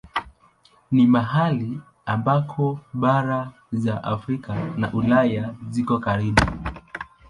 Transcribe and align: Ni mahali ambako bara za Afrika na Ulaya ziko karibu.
Ni 0.91 1.05
mahali 1.07 1.81
ambako 2.05 2.79
bara 2.93 3.51
za 3.71 4.03
Afrika 4.03 4.55
na 4.77 4.93
Ulaya 4.93 5.53
ziko 5.69 5.99
karibu. 5.99 6.41